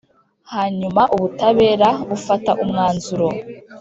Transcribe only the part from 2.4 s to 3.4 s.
umwanzuro